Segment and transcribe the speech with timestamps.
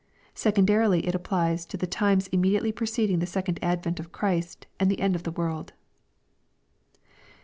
[0.33, 4.99] Secondarily it applies to the times immediately preceding the second advent of Christ and the
[4.99, 5.73] end of the world.